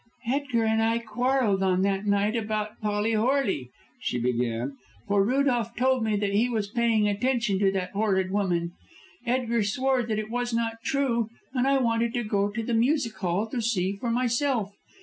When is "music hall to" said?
12.73-13.61